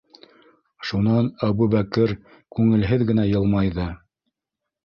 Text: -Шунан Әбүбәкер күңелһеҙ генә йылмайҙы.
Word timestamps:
-Шунан 0.91 1.29
Әбүбәкер 1.49 2.13
күңелһеҙ 2.57 3.07
генә 3.13 3.29
йылмайҙы. 3.35 3.87